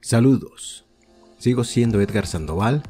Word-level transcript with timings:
Saludos, 0.00 0.86
sigo 1.36 1.64
siendo 1.64 2.00
Edgar 2.00 2.26
Sandoval 2.26 2.82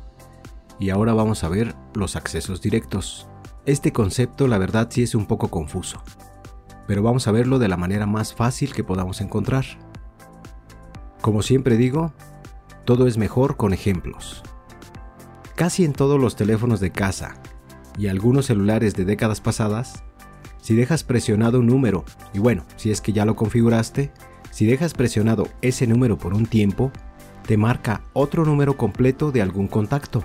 y 0.79 0.91
ahora 0.91 1.15
vamos 1.15 1.45
a 1.45 1.49
ver 1.49 1.75
los 1.95 2.15
accesos 2.15 2.61
directos. 2.61 3.27
Este 3.65 3.93
concepto 3.93 4.49
la 4.49 4.59
verdad 4.59 4.89
sí 4.91 5.03
es 5.03 5.15
un 5.15 5.27
poco 5.27 5.49
confuso, 5.49 6.03
pero 6.87 7.03
vamos 7.03 7.27
a 7.27 7.33
verlo 7.33 7.59
de 7.59 7.69
la 7.69 7.79
manera 7.79 8.07
más 8.07 8.35
fácil 8.35 8.75
que 8.75 8.85
podamos 8.85 9.23
encontrar. 9.23 9.65
Como 11.23 11.43
siempre 11.43 11.79
digo, 11.79 12.13
todo 12.85 13.07
es 13.07 13.17
mejor 13.17 13.57
con 13.57 13.73
ejemplos. 13.73 14.43
Casi 15.55 15.85
en 15.85 15.95
todos 15.95 16.21
los 16.21 16.37
teléfonos 16.37 16.81
de 16.81 16.93
casa 16.93 17.37
y 17.97 18.09
algunos 18.09 18.47
celulares 18.47 18.95
de 18.95 19.07
décadas 19.07 19.41
pasadas, 19.41 20.05
si 20.61 20.75
dejas 20.75 21.03
presionado 21.03 21.61
un 21.61 21.67
número, 21.67 22.05
y 22.35 22.41
bueno, 22.41 22.67
si 22.77 22.91
es 22.91 23.01
que 23.01 23.15
ya 23.15 23.25
lo 23.25 23.37
configuraste, 23.37 24.13
si 24.57 24.65
dejas 24.65 24.95
presionado 24.95 25.51
ese 25.61 25.87
número 25.87 26.17
por 26.17 26.33
un 26.33 26.47
tiempo, 26.47 26.91
te 27.47 27.59
marca 27.59 28.01
otro 28.15 28.47
número 28.47 28.79
completo 28.79 29.31
de 29.31 29.43
algún 29.43 29.69
contacto. 29.69 30.25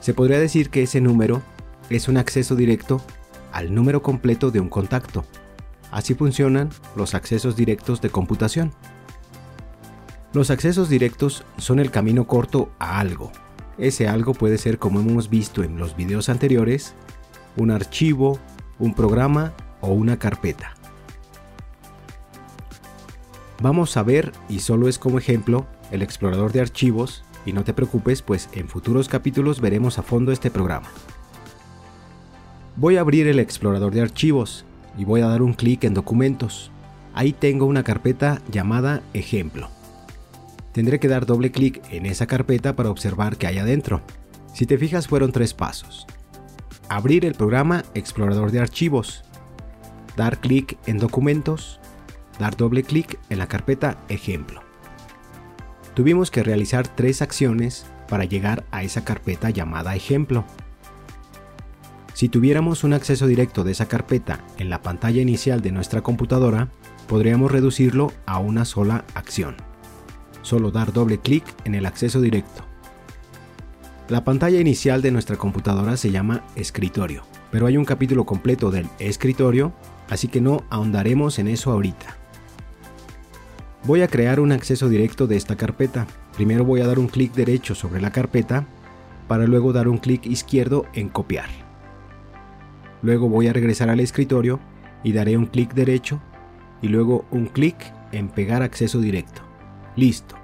Se 0.00 0.14
podría 0.14 0.38
decir 0.40 0.70
que 0.70 0.84
ese 0.84 1.02
número 1.02 1.42
es 1.90 2.08
un 2.08 2.16
acceso 2.16 2.56
directo 2.56 3.02
al 3.52 3.74
número 3.74 4.00
completo 4.00 4.50
de 4.50 4.60
un 4.60 4.70
contacto. 4.70 5.26
Así 5.90 6.14
funcionan 6.14 6.70
los 6.96 7.14
accesos 7.14 7.56
directos 7.56 8.00
de 8.00 8.08
computación. 8.08 8.72
Los 10.32 10.48
accesos 10.48 10.88
directos 10.88 11.44
son 11.58 11.78
el 11.78 11.90
camino 11.90 12.26
corto 12.26 12.70
a 12.78 13.00
algo. 13.00 13.32
Ese 13.76 14.08
algo 14.08 14.32
puede 14.32 14.56
ser, 14.56 14.78
como 14.78 15.00
hemos 15.00 15.28
visto 15.28 15.62
en 15.62 15.76
los 15.76 15.94
videos 15.94 16.30
anteriores, 16.30 16.94
un 17.58 17.70
archivo, 17.70 18.38
un 18.78 18.94
programa 18.94 19.52
o 19.82 19.88
una 19.88 20.18
carpeta. 20.18 20.79
Vamos 23.60 23.96
a 23.98 24.02
ver, 24.02 24.32
y 24.48 24.60
solo 24.60 24.88
es 24.88 24.98
como 24.98 25.18
ejemplo, 25.18 25.66
el 25.90 26.00
explorador 26.00 26.52
de 26.52 26.62
archivos 26.62 27.24
y 27.44 27.52
no 27.52 27.62
te 27.62 27.74
preocupes, 27.74 28.22
pues 28.22 28.48
en 28.52 28.68
futuros 28.68 29.08
capítulos 29.08 29.60
veremos 29.60 29.98
a 29.98 30.02
fondo 30.02 30.32
este 30.32 30.50
programa. 30.50 30.88
Voy 32.76 32.96
a 32.96 33.00
abrir 33.00 33.26
el 33.26 33.38
explorador 33.38 33.92
de 33.92 34.00
archivos 34.00 34.64
y 34.96 35.04
voy 35.04 35.20
a 35.20 35.26
dar 35.26 35.42
un 35.42 35.52
clic 35.52 35.84
en 35.84 35.92
documentos. 35.92 36.70
Ahí 37.12 37.32
tengo 37.32 37.66
una 37.66 37.82
carpeta 37.82 38.40
llamada 38.50 39.02
ejemplo. 39.12 39.68
Tendré 40.72 40.98
que 41.00 41.08
dar 41.08 41.26
doble 41.26 41.50
clic 41.50 41.82
en 41.90 42.06
esa 42.06 42.26
carpeta 42.26 42.76
para 42.76 42.90
observar 42.90 43.36
qué 43.36 43.46
hay 43.46 43.58
adentro. 43.58 44.00
Si 44.54 44.64
te 44.66 44.78
fijas 44.78 45.08
fueron 45.08 45.32
tres 45.32 45.52
pasos. 45.52 46.06
Abrir 46.88 47.26
el 47.26 47.34
programa 47.34 47.84
explorador 47.94 48.52
de 48.52 48.60
archivos. 48.60 49.22
Dar 50.16 50.38
clic 50.38 50.78
en 50.86 50.98
documentos. 50.98 51.80
Dar 52.40 52.56
doble 52.56 52.82
clic 52.82 53.20
en 53.28 53.38
la 53.38 53.46
carpeta 53.46 53.98
ejemplo 54.08 54.62
tuvimos 55.94 56.30
que 56.30 56.42
realizar 56.42 56.88
tres 56.88 57.20
acciones 57.22 57.84
para 58.08 58.24
llegar 58.24 58.64
a 58.70 58.82
esa 58.82 59.04
carpeta 59.04 59.50
llamada 59.50 59.94
ejemplo. 59.94 60.44
Si 62.14 62.28
tuviéramos 62.30 62.84
un 62.84 62.92
acceso 62.92 63.26
directo 63.26 63.64
de 63.64 63.72
esa 63.72 63.86
carpeta 63.86 64.40
en 64.58 64.70
la 64.70 64.82
pantalla 64.82 65.20
inicial 65.20 65.60
de 65.60 65.72
nuestra 65.72 66.00
computadora, 66.00 66.68
podríamos 67.06 67.50
reducirlo 67.50 68.12
a 68.26 68.38
una 68.38 68.64
sola 68.64 69.04
acción. 69.14 69.56
Solo 70.40 70.70
dar 70.70 70.92
doble 70.92 71.18
clic 71.18 71.44
en 71.64 71.74
el 71.74 71.86
acceso 71.86 72.20
directo. 72.20 72.64
La 74.08 74.24
pantalla 74.24 74.58
inicial 74.58 75.02
de 75.02 75.12
nuestra 75.12 75.36
computadora 75.36 75.96
se 75.96 76.10
llama 76.10 76.44
escritorio, 76.56 77.22
pero 77.50 77.66
hay 77.66 77.76
un 77.76 77.84
capítulo 77.84 78.24
completo 78.24 78.70
del 78.70 78.88
escritorio, 78.98 79.72
así 80.08 80.28
que 80.28 80.40
no 80.40 80.64
ahondaremos 80.70 81.38
en 81.38 81.48
eso 81.48 81.70
ahorita. 81.70 82.19
Voy 83.84 84.02
a 84.02 84.08
crear 84.08 84.40
un 84.40 84.52
acceso 84.52 84.90
directo 84.90 85.26
de 85.26 85.36
esta 85.36 85.56
carpeta. 85.56 86.06
Primero 86.36 86.66
voy 86.66 86.82
a 86.82 86.86
dar 86.86 86.98
un 86.98 87.08
clic 87.08 87.32
derecho 87.32 87.74
sobre 87.74 88.02
la 88.02 88.12
carpeta 88.12 88.66
para 89.26 89.46
luego 89.46 89.72
dar 89.72 89.88
un 89.88 89.96
clic 89.96 90.26
izquierdo 90.26 90.84
en 90.92 91.08
copiar. 91.08 91.48
Luego 93.00 93.30
voy 93.30 93.48
a 93.48 93.54
regresar 93.54 93.88
al 93.88 94.00
escritorio 94.00 94.60
y 95.02 95.12
daré 95.12 95.38
un 95.38 95.46
clic 95.46 95.72
derecho 95.72 96.20
y 96.82 96.88
luego 96.88 97.24
un 97.30 97.46
clic 97.46 97.76
en 98.12 98.28
pegar 98.28 98.62
acceso 98.62 99.00
directo. 99.00 99.40
Listo. 99.96 100.36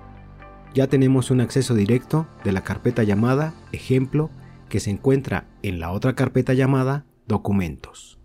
Ya 0.75 0.87
tenemos 0.87 1.31
un 1.31 1.43
acceso 1.43 1.75
directo 1.75 2.27
de 2.43 2.53
la 2.53 2.63
carpeta 2.63 3.03
llamada 3.03 3.55
ejemplo 3.73 4.31
que 4.71 4.81
se 4.81 4.91
encuentra 4.91 5.45
en 5.63 5.79
la 5.79 5.91
otra 5.93 6.15
carpeta 6.15 6.55
llamada 6.55 7.05
documentos. 7.27 8.19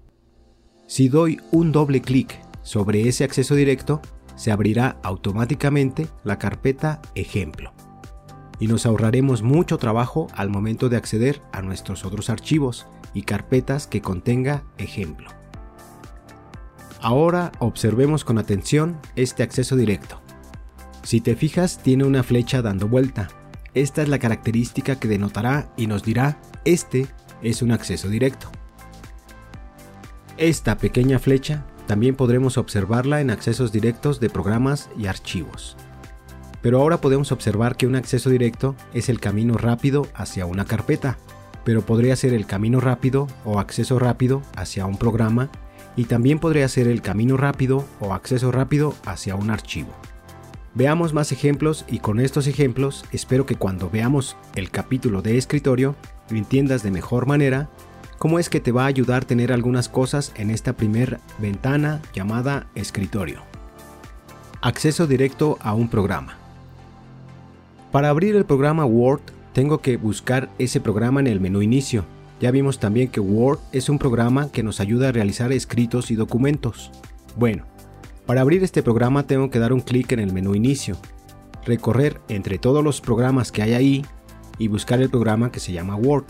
Si 0.87 1.09
doy 1.09 1.39
un 1.51 1.73
doble 1.73 2.01
clic 2.01 2.39
sobre 2.61 3.07
ese 3.09 3.23
acceso 3.25 3.55
directo, 3.55 4.01
se 4.35 4.51
abrirá 4.51 4.97
automáticamente 5.03 6.07
la 6.23 6.37
carpeta 6.39 7.01
ejemplo 7.15 7.73
y 8.61 8.67
nos 8.67 8.85
ahorraremos 8.85 9.41
mucho 9.41 9.79
trabajo 9.79 10.27
al 10.35 10.49
momento 10.49 10.87
de 10.87 10.95
acceder 10.95 11.41
a 11.51 11.63
nuestros 11.63 12.05
otros 12.05 12.29
archivos 12.29 12.85
y 13.11 13.23
carpetas 13.23 13.87
que 13.87 14.01
contenga 14.01 14.63
ejemplo. 14.77 15.31
Ahora 17.01 17.51
observemos 17.57 18.23
con 18.23 18.37
atención 18.37 18.99
este 19.15 19.41
acceso 19.41 19.75
directo. 19.75 20.21
Si 21.01 21.21
te 21.21 21.35
fijas 21.35 21.79
tiene 21.79 22.03
una 22.03 22.21
flecha 22.21 22.61
dando 22.61 22.87
vuelta. 22.87 23.29
Esta 23.73 24.03
es 24.03 24.09
la 24.09 24.19
característica 24.19 24.99
que 24.99 25.07
denotará 25.07 25.73
y 25.75 25.87
nos 25.87 26.03
dirá 26.03 26.39
este 26.63 27.07
es 27.41 27.63
un 27.63 27.71
acceso 27.71 28.09
directo. 28.09 28.51
Esta 30.37 30.77
pequeña 30.77 31.17
flecha 31.17 31.65
también 31.91 32.15
podremos 32.15 32.57
observarla 32.57 33.19
en 33.19 33.31
accesos 33.31 33.73
directos 33.73 34.21
de 34.21 34.29
programas 34.29 34.89
y 34.97 35.07
archivos. 35.07 35.75
Pero 36.61 36.79
ahora 36.79 37.01
podemos 37.01 37.33
observar 37.33 37.75
que 37.75 37.85
un 37.85 37.97
acceso 37.97 38.29
directo 38.29 38.77
es 38.93 39.09
el 39.09 39.19
camino 39.19 39.57
rápido 39.57 40.07
hacia 40.13 40.45
una 40.45 40.63
carpeta, 40.63 41.17
pero 41.65 41.81
podría 41.81 42.15
ser 42.15 42.33
el 42.33 42.45
camino 42.45 42.79
rápido 42.79 43.27
o 43.43 43.59
acceso 43.59 43.99
rápido 43.99 44.41
hacia 44.55 44.85
un 44.85 44.95
programa 44.95 45.49
y 45.97 46.05
también 46.05 46.39
podría 46.39 46.69
ser 46.69 46.87
el 46.87 47.01
camino 47.01 47.35
rápido 47.35 47.83
o 47.99 48.13
acceso 48.13 48.53
rápido 48.53 48.95
hacia 49.05 49.35
un 49.35 49.49
archivo. 49.49 49.93
Veamos 50.73 51.13
más 51.13 51.33
ejemplos 51.33 51.83
y 51.89 51.99
con 51.99 52.21
estos 52.21 52.47
ejemplos 52.47 53.03
espero 53.11 53.45
que 53.45 53.55
cuando 53.55 53.89
veamos 53.89 54.37
el 54.55 54.71
capítulo 54.71 55.21
de 55.21 55.37
escritorio 55.37 55.97
lo 56.29 56.37
entiendas 56.37 56.83
de 56.83 56.91
mejor 56.91 57.25
manera 57.25 57.69
cómo 58.21 58.37
es 58.37 58.49
que 58.49 58.59
te 58.59 58.71
va 58.71 58.83
a 58.83 58.85
ayudar 58.85 59.25
tener 59.25 59.51
algunas 59.51 59.89
cosas 59.89 60.31
en 60.35 60.51
esta 60.51 60.73
primer 60.73 61.19
ventana 61.39 62.03
llamada 62.13 62.67
escritorio. 62.75 63.41
Acceso 64.61 65.07
directo 65.07 65.57
a 65.59 65.73
un 65.73 65.89
programa. 65.89 66.37
Para 67.91 68.09
abrir 68.09 68.35
el 68.35 68.45
programa 68.45 68.85
Word 68.85 69.21
tengo 69.53 69.79
que 69.79 69.97
buscar 69.97 70.51
ese 70.59 70.79
programa 70.79 71.19
en 71.19 71.25
el 71.25 71.39
menú 71.39 71.63
inicio. 71.63 72.05
Ya 72.39 72.51
vimos 72.51 72.77
también 72.77 73.07
que 73.07 73.19
Word 73.19 73.57
es 73.71 73.89
un 73.89 73.97
programa 73.97 74.51
que 74.51 74.61
nos 74.61 74.79
ayuda 74.79 75.09
a 75.09 75.13
realizar 75.13 75.51
escritos 75.51 76.11
y 76.11 76.15
documentos. 76.15 76.91
Bueno, 77.37 77.65
para 78.27 78.41
abrir 78.41 78.63
este 78.63 78.83
programa 78.83 79.25
tengo 79.25 79.49
que 79.49 79.57
dar 79.57 79.73
un 79.73 79.81
clic 79.81 80.11
en 80.11 80.19
el 80.19 80.31
menú 80.31 80.53
inicio, 80.53 80.95
recorrer 81.65 82.21
entre 82.29 82.59
todos 82.59 82.83
los 82.83 83.01
programas 83.01 83.51
que 83.51 83.63
hay 83.63 83.73
ahí 83.73 84.05
y 84.59 84.67
buscar 84.67 85.01
el 85.01 85.09
programa 85.09 85.51
que 85.51 85.59
se 85.59 85.71
llama 85.71 85.95
Word. 85.95 86.25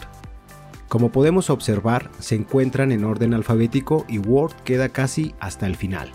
Como 0.91 1.09
podemos 1.09 1.49
observar, 1.49 2.11
se 2.19 2.35
encuentran 2.35 2.91
en 2.91 3.05
orden 3.05 3.33
alfabético 3.33 4.03
y 4.09 4.17
Word 4.17 4.51
queda 4.65 4.89
casi 4.89 5.33
hasta 5.39 5.65
el 5.65 5.77
final. 5.77 6.11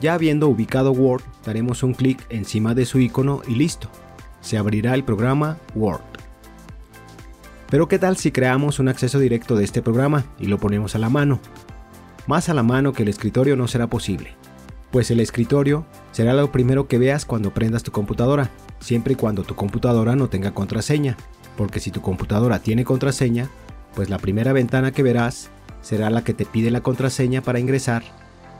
Ya 0.00 0.14
habiendo 0.14 0.48
ubicado 0.48 0.92
Word, 0.92 1.22
daremos 1.44 1.82
un 1.82 1.92
clic 1.92 2.24
encima 2.30 2.74
de 2.74 2.86
su 2.86 2.98
icono 2.98 3.42
y 3.46 3.56
listo. 3.56 3.90
Se 4.40 4.56
abrirá 4.56 4.94
el 4.94 5.04
programa 5.04 5.58
Word. 5.74 6.00
Pero 7.68 7.88
¿qué 7.88 7.98
tal 7.98 8.16
si 8.16 8.32
creamos 8.32 8.78
un 8.78 8.88
acceso 8.88 9.18
directo 9.18 9.54
de 9.54 9.64
este 9.64 9.82
programa 9.82 10.24
y 10.38 10.46
lo 10.46 10.56
ponemos 10.56 10.94
a 10.94 10.98
la 10.98 11.10
mano? 11.10 11.38
Más 12.26 12.48
a 12.48 12.54
la 12.54 12.62
mano 12.62 12.94
que 12.94 13.02
el 13.02 13.10
escritorio 13.10 13.54
no 13.54 13.68
será 13.68 13.86
posible, 13.86 14.30
pues 14.90 15.10
el 15.10 15.20
escritorio 15.20 15.84
será 16.10 16.32
lo 16.32 16.50
primero 16.50 16.88
que 16.88 16.96
veas 16.96 17.26
cuando 17.26 17.52
prendas 17.52 17.82
tu 17.82 17.92
computadora, 17.92 18.48
siempre 18.80 19.12
y 19.12 19.16
cuando 19.16 19.42
tu 19.42 19.54
computadora 19.56 20.16
no 20.16 20.30
tenga 20.30 20.54
contraseña, 20.54 21.18
porque 21.56 21.80
si 21.80 21.90
tu 21.90 22.00
computadora 22.02 22.58
tiene 22.58 22.84
contraseña, 22.84 23.48
pues 23.94 24.10
la 24.10 24.18
primera 24.18 24.52
ventana 24.52 24.92
que 24.92 25.02
verás 25.02 25.50
será 25.80 26.10
la 26.10 26.22
que 26.22 26.34
te 26.34 26.44
pide 26.44 26.70
la 26.70 26.82
contraseña 26.82 27.42
para 27.42 27.60
ingresar, 27.60 28.02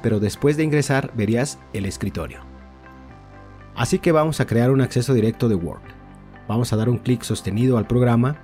pero 0.02 0.20
después 0.20 0.56
de 0.56 0.64
ingresar 0.64 1.12
verías 1.14 1.58
el 1.72 1.86
escritorio. 1.86 2.40
Así 3.74 3.98
que 3.98 4.12
vamos 4.12 4.40
a 4.40 4.46
crear 4.46 4.70
un 4.70 4.80
acceso 4.80 5.12
directo 5.12 5.48
de 5.48 5.54
Word. 5.54 5.82
Vamos 6.48 6.72
a 6.72 6.76
dar 6.76 6.88
un 6.88 6.98
clic 6.98 7.22
sostenido 7.22 7.76
al 7.76 7.86
programa. 7.86 8.36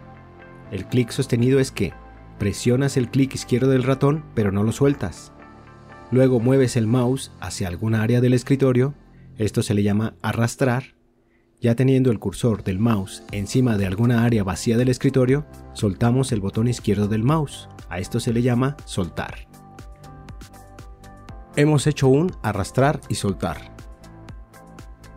El 0.70 0.86
clic 0.86 1.10
sostenido 1.10 1.58
es 1.58 1.70
que 1.70 1.94
presionas 2.38 2.96
el 2.96 3.08
clic 3.08 3.34
izquierdo 3.34 3.70
del 3.70 3.84
ratón 3.84 4.24
pero 4.34 4.52
no 4.52 4.62
lo 4.62 4.72
sueltas. 4.72 5.32
Luego 6.10 6.40
mueves 6.40 6.76
el 6.76 6.86
mouse 6.86 7.32
hacia 7.40 7.68
alguna 7.68 8.02
área 8.02 8.20
del 8.20 8.34
escritorio, 8.34 8.94
esto 9.38 9.62
se 9.62 9.72
le 9.72 9.82
llama 9.82 10.14
arrastrar, 10.20 10.94
ya 11.62 11.76
teniendo 11.76 12.10
el 12.10 12.18
cursor 12.18 12.64
del 12.64 12.80
mouse 12.80 13.22
encima 13.30 13.78
de 13.78 13.86
alguna 13.86 14.24
área 14.24 14.42
vacía 14.42 14.76
del 14.76 14.88
escritorio, 14.88 15.46
soltamos 15.74 16.32
el 16.32 16.40
botón 16.40 16.66
izquierdo 16.66 17.06
del 17.06 17.22
mouse. 17.22 17.68
A 17.88 18.00
esto 18.00 18.18
se 18.18 18.32
le 18.32 18.42
llama 18.42 18.76
soltar. 18.84 19.46
Hemos 21.54 21.86
hecho 21.86 22.08
un 22.08 22.32
arrastrar 22.42 23.00
y 23.08 23.14
soltar. 23.14 23.72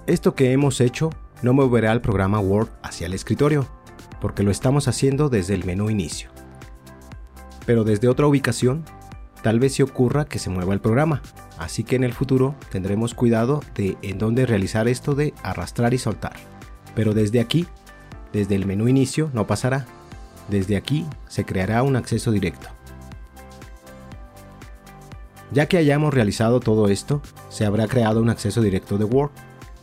Esto 0.05 0.35
que 0.35 0.51
hemos 0.51 0.81
hecho 0.81 1.09
no 1.41 1.53
moverá 1.53 1.91
el 1.91 2.01
programa 2.01 2.39
Word 2.39 2.69
hacia 2.83 3.07
el 3.07 3.13
escritorio, 3.13 3.67
porque 4.21 4.43
lo 4.43 4.51
estamos 4.51 4.87
haciendo 4.87 5.29
desde 5.29 5.55
el 5.55 5.65
menú 5.65 5.89
inicio. 5.89 6.29
Pero 7.65 7.83
desde 7.83 8.07
otra 8.07 8.27
ubicación, 8.27 8.85
tal 9.41 9.59
vez 9.59 9.73
se 9.73 9.83
ocurra 9.83 10.25
que 10.25 10.37
se 10.37 10.51
mueva 10.51 10.75
el 10.75 10.79
programa, 10.79 11.23
así 11.57 11.83
que 11.83 11.95
en 11.95 12.03
el 12.03 12.13
futuro 12.13 12.55
tendremos 12.71 13.13
cuidado 13.13 13.61
de 13.75 13.97
en 14.01 14.17
dónde 14.17 14.45
realizar 14.45 14.87
esto 14.87 15.15
de 15.15 15.33
arrastrar 15.43 15.93
y 15.93 15.97
soltar. 15.97 16.33
Pero 16.95 17.13
desde 17.13 17.39
aquí, 17.39 17.67
desde 18.33 18.55
el 18.55 18.65
menú 18.65 18.87
inicio, 18.87 19.29
no 19.33 19.47
pasará. 19.47 19.85
Desde 20.49 20.75
aquí 20.77 21.05
se 21.27 21.45
creará 21.45 21.83
un 21.83 21.95
acceso 21.95 22.31
directo. 22.31 22.69
Ya 25.51 25.67
que 25.67 25.77
hayamos 25.77 26.13
realizado 26.13 26.59
todo 26.59 26.89
esto, 26.89 27.21
se 27.49 27.65
habrá 27.65 27.87
creado 27.87 28.21
un 28.21 28.29
acceso 28.29 28.61
directo 28.61 28.97
de 28.97 29.05
Word. 29.05 29.31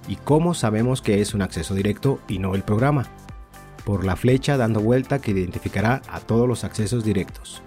¿Y 0.08 0.16
cómo 0.16 0.54
sabemos 0.54 1.00
que 1.00 1.20
es 1.20 1.32
un 1.34 1.42
acceso 1.42 1.74
directo 1.74 2.18
y 2.28 2.38
no 2.38 2.54
el 2.54 2.62
programa? 2.62 3.06
Por 3.84 4.04
la 4.04 4.16
flecha 4.16 4.56
dando 4.56 4.80
vuelta 4.80 5.20
que 5.20 5.30
identificará 5.30 6.02
a 6.08 6.20
todos 6.20 6.48
los 6.48 6.64
accesos 6.64 7.04
directos. 7.04 7.62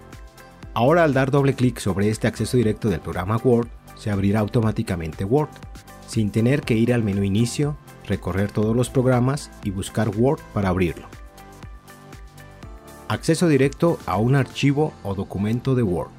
Ahora 0.74 1.04
al 1.04 1.14
dar 1.14 1.30
doble 1.30 1.54
clic 1.54 1.78
sobre 1.78 2.10
este 2.10 2.26
acceso 2.26 2.56
directo 2.58 2.90
del 2.90 3.00
programa 3.00 3.38
Word, 3.38 3.68
se 3.96 4.10
abrirá 4.10 4.40
automáticamente 4.40 5.24
Word, 5.24 5.50
sin 6.06 6.30
tener 6.30 6.60
que 6.60 6.74
ir 6.74 6.94
al 6.94 7.02
menú 7.02 7.24
inicio, 7.24 7.76
recorrer 8.06 8.52
todos 8.52 8.76
los 8.76 8.88
programas 8.88 9.50
y 9.64 9.70
buscar 9.70 10.10
Word 10.16 10.40
para 10.54 10.68
abrirlo. 10.68 11.06
Acceso 13.08 13.48
directo 13.48 13.98
a 14.06 14.16
un 14.16 14.34
archivo 14.34 14.92
o 15.02 15.14
documento 15.14 15.74
de 15.74 15.82
Word. 15.82 16.10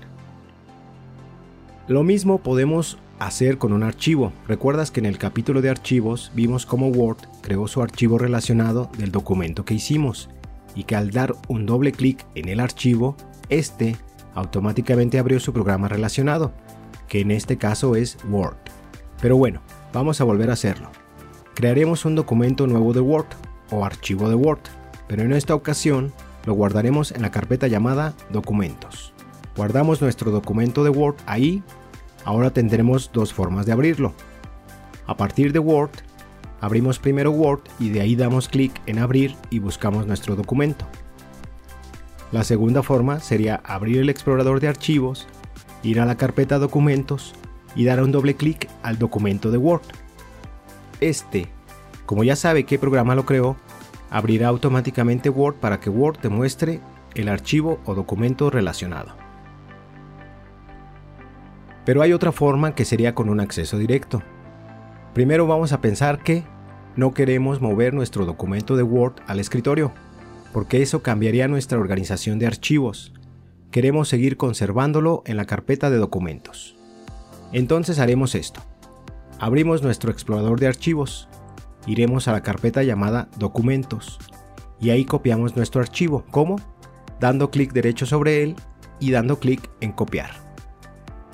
Lo 1.87 2.03
mismo 2.03 2.39
podemos 2.39 2.97
hacer 3.19 3.57
con 3.57 3.73
un 3.73 3.83
archivo. 3.83 4.31
Recuerdas 4.47 4.91
que 4.91 4.99
en 4.99 5.05
el 5.05 5.17
capítulo 5.17 5.61
de 5.61 5.69
archivos 5.69 6.31
vimos 6.35 6.65
cómo 6.65 6.87
Word 6.87 7.17
creó 7.41 7.67
su 7.67 7.81
archivo 7.81 8.17
relacionado 8.17 8.89
del 8.97 9.11
documento 9.11 9.65
que 9.65 9.73
hicimos 9.73 10.29
y 10.75 10.83
que 10.83 10.95
al 10.95 11.11
dar 11.11 11.35
un 11.47 11.65
doble 11.65 11.91
clic 11.91 12.25
en 12.35 12.49
el 12.49 12.59
archivo, 12.59 13.15
este 13.49 13.97
automáticamente 14.35 15.17
abrió 15.17 15.39
su 15.39 15.51
programa 15.51 15.87
relacionado, 15.87 16.53
que 17.07 17.21
en 17.21 17.31
este 17.31 17.57
caso 17.57 17.95
es 17.95 18.17
Word. 18.29 18.57
Pero 19.21 19.37
bueno, 19.37 19.61
vamos 19.93 20.21
a 20.21 20.23
volver 20.23 20.49
a 20.49 20.53
hacerlo. 20.53 20.89
Crearemos 21.55 22.05
un 22.05 22.15
documento 22.15 22.67
nuevo 22.67 22.93
de 22.93 22.99
Word 22.99 23.27
o 23.71 23.83
archivo 23.83 24.29
de 24.29 24.35
Word, 24.35 24.59
pero 25.07 25.23
en 25.23 25.33
esta 25.33 25.55
ocasión 25.55 26.13
lo 26.45 26.53
guardaremos 26.53 27.11
en 27.11 27.21
la 27.21 27.31
carpeta 27.31 27.67
llamada 27.67 28.13
Documentos. 28.29 29.13
Guardamos 29.55 30.01
nuestro 30.01 30.31
documento 30.31 30.83
de 30.83 30.91
Word 30.91 31.15
ahí. 31.25 31.63
Ahora 32.23 32.51
tendremos 32.51 33.11
dos 33.11 33.33
formas 33.33 33.65
de 33.65 33.71
abrirlo. 33.71 34.13
A 35.07 35.17
partir 35.17 35.51
de 35.51 35.59
Word, 35.59 35.89
abrimos 36.61 36.99
primero 36.99 37.31
Word 37.31 37.61
y 37.79 37.89
de 37.89 38.01
ahí 38.01 38.15
damos 38.15 38.49
clic 38.49 38.79
en 38.85 38.99
Abrir 38.99 39.35
y 39.49 39.59
buscamos 39.59 40.05
nuestro 40.05 40.35
documento. 40.35 40.85
La 42.31 42.43
segunda 42.43 42.83
forma 42.83 43.19
sería 43.19 43.61
abrir 43.63 43.99
el 43.99 44.09
explorador 44.09 44.59
de 44.59 44.67
archivos, 44.67 45.27
ir 45.83 45.99
a 45.99 46.05
la 46.05 46.17
carpeta 46.17 46.59
Documentos 46.59 47.33
y 47.75 47.85
dar 47.85 48.01
un 48.01 48.11
doble 48.11 48.35
clic 48.35 48.69
al 48.83 48.97
documento 48.97 49.51
de 49.51 49.57
Word. 49.57 49.83
Este, 50.99 51.47
como 52.05 52.23
ya 52.23 52.35
sabe 52.35 52.63
qué 52.63 52.79
programa 52.79 53.15
lo 53.15 53.25
creó, 53.25 53.55
abrirá 54.09 54.47
automáticamente 54.47 55.29
Word 55.29 55.55
para 55.55 55.79
que 55.79 55.89
Word 55.89 56.19
te 56.19 56.29
muestre 56.29 56.79
el 57.15 57.29
archivo 57.29 57.79
o 57.85 57.95
documento 57.95 58.49
relacionado. 58.49 59.15
Pero 61.85 62.01
hay 62.01 62.13
otra 62.13 62.31
forma 62.31 62.75
que 62.75 62.85
sería 62.85 63.15
con 63.15 63.29
un 63.29 63.39
acceso 63.39 63.77
directo. 63.77 64.21
Primero 65.13 65.47
vamos 65.47 65.71
a 65.71 65.81
pensar 65.81 66.19
que 66.19 66.43
no 66.95 67.13
queremos 67.13 67.61
mover 67.61 67.93
nuestro 67.93 68.25
documento 68.25 68.75
de 68.75 68.83
Word 68.83 69.15
al 69.27 69.39
escritorio, 69.39 69.93
porque 70.51 70.81
eso 70.81 71.01
cambiaría 71.01 71.47
nuestra 71.47 71.79
organización 71.79 72.39
de 72.39 72.47
archivos. 72.47 73.13
Queremos 73.71 74.07
seguir 74.07 74.37
conservándolo 74.37 75.23
en 75.25 75.37
la 75.37 75.45
carpeta 75.45 75.89
de 75.89 75.97
documentos. 75.97 76.75
Entonces 77.51 77.99
haremos 77.99 78.33
esto. 78.33 78.61
Abrimos 79.39 79.83
nuestro 79.83 80.11
explorador 80.11 80.59
de 80.59 80.67
archivos, 80.67 81.27
iremos 81.85 82.27
a 82.27 82.31
la 82.31 82.41
carpeta 82.41 82.83
llamada 82.83 83.29
Documentos 83.37 84.19
y 84.79 84.89
ahí 84.89 85.05
copiamos 85.05 85.55
nuestro 85.55 85.81
archivo. 85.81 86.25
¿Cómo? 86.31 86.55
Dando 87.19 87.51
clic 87.51 87.73
derecho 87.73 88.05
sobre 88.05 88.43
él 88.43 88.55
y 88.99 89.11
dando 89.11 89.39
clic 89.39 89.69
en 89.81 89.91
copiar. 89.91 90.31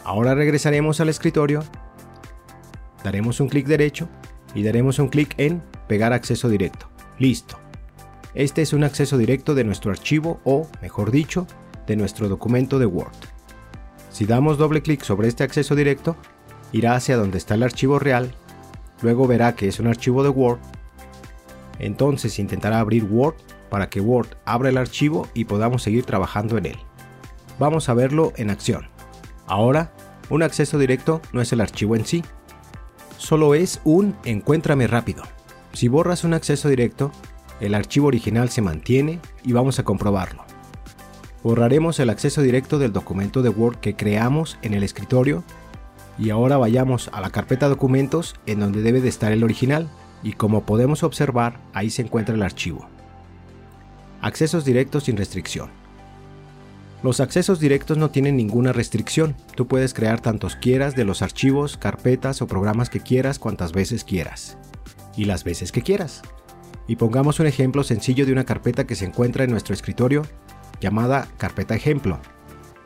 Ahora 0.04 0.36
regresaremos 0.36 1.00
al 1.00 1.10
escritorio, 1.10 1.64
daremos 3.04 3.40
un 3.40 3.48
clic 3.48 3.68
derecho 3.68 4.10
y 4.54 4.64
daremos 4.64 5.00
un 5.00 5.08
clic 5.08 5.34
en 5.38 5.64
pegar 5.88 6.14
acceso 6.14 6.50
directo. 6.50 6.90
Listo. 7.20 7.58
Este 8.34 8.64
es 8.64 8.74
un 8.74 8.84
acceso 8.84 9.18
directo 9.18 9.54
de 9.54 9.64
nuestro 9.64 9.92
archivo 9.92 10.42
o, 10.44 10.68
mejor 10.82 11.12
dicho, 11.12 11.48
de 11.88 11.96
nuestro 11.96 12.30
documento 12.30 12.80
de 12.80 12.86
Word. 12.86 13.14
Si 14.10 14.26
damos 14.26 14.58
doble 14.58 14.82
clic 14.82 15.02
sobre 15.02 15.28
este 15.28 15.44
acceso 15.44 15.76
directo, 15.76 16.16
irá 16.72 16.96
hacia 16.96 17.18
donde 17.18 17.38
está 17.38 17.56
el 17.56 17.64
archivo 17.64 18.00
real, 18.00 18.34
luego 19.02 19.28
verá 19.28 19.56
que 19.56 19.68
es 19.68 19.80
un 19.80 19.88
archivo 19.88 20.24
de 20.24 20.30
Word, 20.30 20.60
entonces 21.80 22.40
intentará 22.40 22.80
abrir 22.80 23.04
Word 23.04 23.36
para 23.70 23.90
que 23.90 24.00
Word 24.00 24.38
abra 24.46 24.70
el 24.70 24.78
archivo 24.78 25.28
y 25.34 25.46
podamos 25.46 25.84
seguir 25.84 26.06
trabajando 26.06 26.58
en 26.58 26.68
él. 26.68 26.78
Vamos 27.60 27.90
a 27.90 27.94
verlo 27.94 28.34
en 28.36 28.50
acción. 28.50 28.88
Ahora, 29.48 29.92
un 30.30 30.44
acceso 30.44 30.78
directo 30.78 31.22
no 31.34 31.42
es 31.42 31.52
el 31.52 31.62
archivo 31.62 31.96
en 31.96 32.06
sí, 32.06 32.24
solo 33.18 33.56
es 33.56 33.82
un 33.84 34.16
encuéntrame 34.26 34.88
rápido. 34.88 35.24
Si 35.74 35.88
borras 35.88 36.24
un 36.24 36.34
acceso 36.34 36.70
directo, 36.70 37.12
el 37.60 37.74
archivo 37.74 38.08
original 38.08 38.50
se 38.50 38.62
mantiene 38.62 39.20
y 39.44 39.54
vamos 39.54 39.80
a 39.80 39.84
comprobarlo. 39.84 40.46
Borraremos 41.44 42.00
el 42.00 42.10
acceso 42.10 42.42
directo 42.42 42.80
del 42.80 42.94
documento 42.94 43.42
de 43.42 43.50
Word 43.50 43.78
que 43.78 43.96
creamos 43.96 44.58
en 44.62 44.74
el 44.74 44.84
escritorio 44.84 45.44
y 46.18 46.30
ahora 46.30 46.58
vayamos 46.58 47.10
a 47.12 47.20
la 47.20 47.32
carpeta 47.32 47.68
documentos 47.68 48.36
en 48.46 48.62
donde 48.62 48.82
debe 48.82 49.02
de 49.02 49.10
estar 49.10 49.34
el 49.34 49.44
original 49.44 49.90
y 50.24 50.34
como 50.34 50.66
podemos 50.66 51.04
observar 51.04 51.60
ahí 51.74 51.90
se 51.90 52.02
encuentra 52.02 52.34
el 52.34 52.44
archivo. 52.44 52.88
Accesos 54.22 54.64
directos 54.64 55.04
sin 55.04 55.18
restricción. 55.18 55.70
Los 57.04 57.20
accesos 57.20 57.60
directos 57.60 57.98
no 57.98 58.10
tienen 58.10 58.38
ninguna 58.38 58.72
restricción. 58.72 59.36
Tú 59.58 59.68
puedes 59.68 59.94
crear 59.94 60.22
tantos 60.22 60.56
quieras 60.56 60.96
de 60.96 61.04
los 61.04 61.22
archivos, 61.22 61.76
carpetas 61.76 62.42
o 62.42 62.48
programas 62.48 62.90
que 62.90 63.02
quieras 63.02 63.38
cuantas 63.38 63.74
veces 63.74 64.06
quieras. 64.06 64.58
Y 65.18 65.26
las 65.26 65.44
veces 65.44 65.74
que 65.74 65.82
quieras. 65.82 66.22
Y 66.88 66.96
pongamos 66.96 67.42
un 67.42 67.48
ejemplo 67.48 67.84
sencillo 67.84 68.26
de 68.26 68.32
una 68.32 68.46
carpeta 68.46 68.86
que 68.86 68.96
se 68.96 69.04
encuentra 69.04 69.44
en 69.44 69.52
nuestro 69.52 69.74
escritorio 69.74 70.24
llamada 70.84 71.28
carpeta 71.38 71.76
ejemplo. 71.76 72.20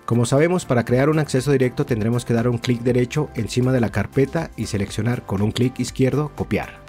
Como 0.06 0.26
sabemos, 0.26 0.66
para 0.66 0.86
crear 0.86 1.10
un 1.10 1.20
acceso 1.20 1.52
directo 1.52 1.86
tendremos 1.86 2.24
que 2.24 2.34
dar 2.34 2.48
un 2.48 2.60
clic 2.60 2.82
derecho 2.82 3.30
encima 3.36 3.74
de 3.74 3.82
la 3.82 3.90
carpeta 3.90 4.52
y 4.56 4.68
seleccionar 4.68 5.26
con 5.26 5.42
un 5.42 5.52
clic 5.52 5.80
izquierdo 5.80 6.32
copiar. 6.36 6.80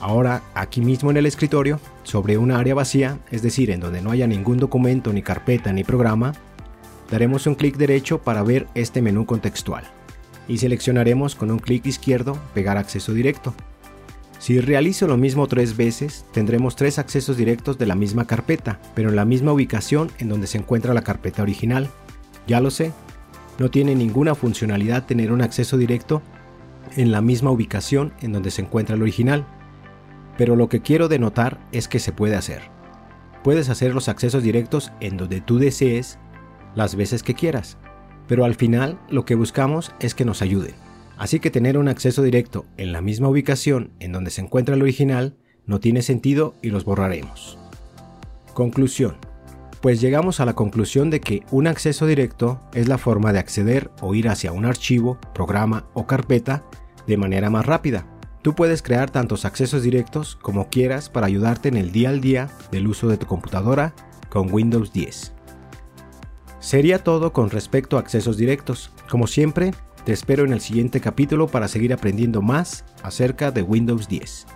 Ahora, 0.00 0.42
aquí 0.54 0.80
mismo 0.80 1.10
en 1.10 1.18
el 1.18 1.26
escritorio, 1.26 1.80
sobre 2.02 2.38
una 2.38 2.58
área 2.58 2.74
vacía, 2.74 3.18
es 3.30 3.42
decir, 3.42 3.70
en 3.70 3.80
donde 3.80 4.00
no 4.00 4.10
haya 4.10 4.26
ningún 4.26 4.58
documento, 4.58 5.12
ni 5.12 5.22
carpeta, 5.22 5.72
ni 5.72 5.84
programa, 5.84 6.32
daremos 7.10 7.46
un 7.46 7.54
clic 7.54 7.76
derecho 7.76 8.18
para 8.18 8.42
ver 8.42 8.66
este 8.74 9.02
menú 9.02 9.26
contextual 9.26 9.84
y 10.48 10.58
seleccionaremos 10.58 11.34
con 11.34 11.50
un 11.50 11.58
clic 11.58 11.86
izquierdo 11.86 12.38
pegar 12.54 12.78
acceso 12.78 13.12
directo. 13.12 13.54
Si 14.38 14.60
realizo 14.60 15.06
lo 15.06 15.16
mismo 15.16 15.46
tres 15.46 15.76
veces, 15.76 16.24
tendremos 16.32 16.76
tres 16.76 16.98
accesos 16.98 17.36
directos 17.36 17.76
de 17.78 17.86
la 17.86 17.94
misma 17.94 18.26
carpeta, 18.26 18.80
pero 18.94 19.08
en 19.10 19.16
la 19.16 19.24
misma 19.24 19.52
ubicación 19.52 20.10
en 20.18 20.28
donde 20.28 20.46
se 20.46 20.58
encuentra 20.58 20.94
la 20.94 21.02
carpeta 21.02 21.42
original. 21.42 21.90
Ya 22.46 22.60
lo 22.60 22.70
sé, 22.70 22.92
no 23.58 23.70
tiene 23.70 23.94
ninguna 23.94 24.34
funcionalidad 24.34 25.06
tener 25.06 25.32
un 25.32 25.42
acceso 25.42 25.76
directo 25.76 26.22
en 26.96 27.10
la 27.10 27.20
misma 27.20 27.50
ubicación 27.50 28.12
en 28.20 28.32
donde 28.32 28.50
se 28.50 28.62
encuentra 28.62 28.94
el 28.94 29.02
original 29.02 29.44
pero 30.38 30.54
lo 30.54 30.70
que 30.70 30.80
quiero 30.80 31.08
denotar 31.08 31.58
es 31.72 31.88
que 31.88 31.98
se 31.98 32.12
puede 32.12 32.36
hacer. 32.36 32.62
Puedes 33.42 33.68
hacer 33.68 33.92
los 33.92 34.08
accesos 34.08 34.42
directos 34.42 34.92
en 35.00 35.18
donde 35.18 35.40
tú 35.42 35.58
desees, 35.58 36.18
las 36.74 36.94
veces 36.94 37.22
que 37.22 37.34
quieras, 37.34 37.76
pero 38.28 38.44
al 38.44 38.54
final 38.54 38.98
lo 39.10 39.24
que 39.24 39.34
buscamos 39.34 39.92
es 39.98 40.14
que 40.14 40.24
nos 40.24 40.40
ayuden. 40.40 40.74
Así 41.18 41.40
que 41.40 41.50
tener 41.50 41.76
un 41.76 41.88
acceso 41.88 42.22
directo 42.22 42.64
en 42.76 42.92
la 42.92 43.02
misma 43.02 43.28
ubicación 43.28 43.90
en 44.00 44.12
donde 44.12 44.30
se 44.30 44.40
encuentra 44.40 44.74
el 44.74 44.82
original 44.82 45.36
no 45.66 45.80
tiene 45.80 46.02
sentido 46.02 46.54
y 46.62 46.70
los 46.70 46.84
borraremos. 46.84 47.58
Conclusión. 48.54 49.16
Pues 49.82 50.00
llegamos 50.00 50.40
a 50.40 50.44
la 50.44 50.54
conclusión 50.54 51.10
de 51.10 51.20
que 51.20 51.42
un 51.50 51.66
acceso 51.66 52.06
directo 52.06 52.60
es 52.72 52.88
la 52.88 52.98
forma 52.98 53.32
de 53.32 53.38
acceder 53.38 53.90
o 54.00 54.14
ir 54.14 54.28
hacia 54.28 54.52
un 54.52 54.64
archivo, 54.64 55.18
programa 55.34 55.86
o 55.92 56.06
carpeta 56.06 56.64
de 57.06 57.16
manera 57.16 57.50
más 57.50 57.66
rápida 57.66 58.06
Tú 58.42 58.54
puedes 58.54 58.82
crear 58.82 59.10
tantos 59.10 59.44
accesos 59.44 59.82
directos 59.82 60.36
como 60.36 60.68
quieras 60.68 61.10
para 61.10 61.26
ayudarte 61.26 61.68
en 61.68 61.76
el 61.76 61.90
día 61.90 62.08
al 62.08 62.20
día 62.20 62.48
del 62.70 62.86
uso 62.86 63.08
de 63.08 63.16
tu 63.16 63.26
computadora 63.26 63.94
con 64.28 64.52
Windows 64.52 64.92
10. 64.92 65.32
Sería 66.60 67.02
todo 67.02 67.32
con 67.32 67.50
respecto 67.50 67.96
a 67.96 68.00
accesos 68.00 68.36
directos. 68.36 68.90
Como 69.10 69.26
siempre, 69.26 69.72
Te 70.08 70.14
espero 70.14 70.46
en 70.46 70.54
el 70.54 70.62
siguiente 70.62 71.02
capítulo 71.02 71.48
para 71.48 71.68
seguir 71.68 71.92
aprendiendo 71.92 72.40
más 72.40 72.82
acerca 73.02 73.50
de 73.50 73.60
Windows 73.60 74.08
10. 74.08 74.46